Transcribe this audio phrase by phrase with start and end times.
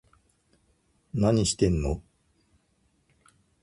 [1.13, 2.01] 何してんの